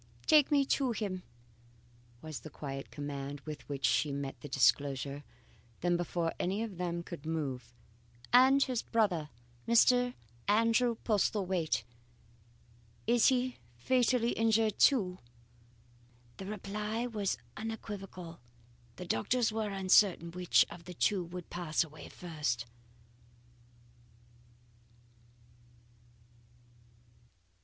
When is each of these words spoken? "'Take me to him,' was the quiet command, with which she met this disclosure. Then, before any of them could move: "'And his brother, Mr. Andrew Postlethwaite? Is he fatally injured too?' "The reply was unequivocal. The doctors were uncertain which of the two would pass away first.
"'Take 0.25 0.49
me 0.51 0.65
to 0.65 0.93
him,' 0.93 1.21
was 2.23 2.39
the 2.39 2.49
quiet 2.49 2.89
command, 2.89 3.39
with 3.41 3.69
which 3.69 3.85
she 3.85 4.11
met 4.11 4.33
this 4.41 4.49
disclosure. 4.49 5.23
Then, 5.81 5.95
before 5.95 6.33
any 6.39 6.63
of 6.63 6.77
them 6.79 7.03
could 7.03 7.23
move: 7.23 7.71
"'And 8.33 8.63
his 8.63 8.81
brother, 8.81 9.29
Mr. 9.67 10.15
Andrew 10.47 10.95
Postlethwaite? 11.03 11.83
Is 13.05 13.27
he 13.27 13.57
fatally 13.77 14.31
injured 14.31 14.79
too?' 14.79 15.19
"The 16.37 16.47
reply 16.47 17.05
was 17.05 17.37
unequivocal. 17.55 18.39
The 18.95 19.05
doctors 19.05 19.51
were 19.51 19.69
uncertain 19.69 20.31
which 20.31 20.65
of 20.71 20.85
the 20.85 20.95
two 20.95 21.23
would 21.25 21.51
pass 21.51 21.83
away 21.83 22.09
first. 22.09 22.65